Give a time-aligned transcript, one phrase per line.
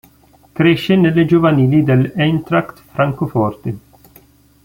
[0.53, 3.77] Cresce nelle giovanili dell'Eintracht Francoforte.